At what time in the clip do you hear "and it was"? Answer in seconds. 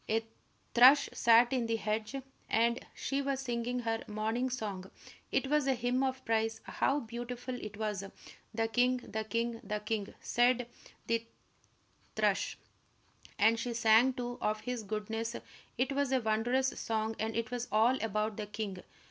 17.19-17.67